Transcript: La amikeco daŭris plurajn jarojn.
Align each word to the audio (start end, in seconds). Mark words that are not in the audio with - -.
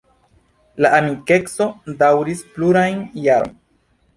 La 0.83 0.91
amikeco 0.99 1.67
daŭris 1.99 2.43
plurajn 2.57 3.07
jarojn. 3.27 3.57